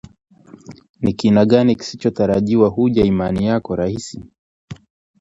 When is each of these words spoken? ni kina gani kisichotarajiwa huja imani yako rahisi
ni 1.01 1.13
kina 1.13 1.45
gani 1.45 1.75
kisichotarajiwa 1.75 2.69
huja 2.69 3.05
imani 3.05 3.45
yako 3.45 3.75
rahisi 3.75 4.23